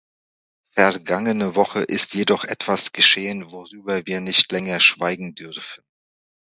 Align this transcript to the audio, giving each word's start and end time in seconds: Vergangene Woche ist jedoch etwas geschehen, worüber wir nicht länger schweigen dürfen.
Vergangene 0.71 1.55
Woche 1.55 1.81
ist 1.83 2.15
jedoch 2.15 2.43
etwas 2.43 2.91
geschehen, 2.91 3.51
worüber 3.51 4.07
wir 4.07 4.19
nicht 4.19 4.51
länger 4.51 4.79
schweigen 4.79 5.35
dürfen. 5.35 5.83